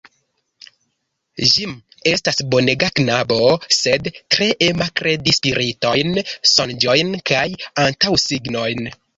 Jim 1.49 1.75
estas 2.11 2.39
bonega 2.55 2.89
knabo, 3.01 3.37
sed 3.81 4.09
tre 4.37 4.49
ema 4.71 4.89
kredi 5.03 5.37
spiritojn, 5.41 6.19
sonĝojn 6.55 7.17
kaj 7.33 7.47
antaŭsignojn. 7.87 8.93